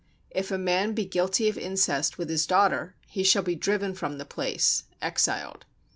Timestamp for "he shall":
3.05-3.43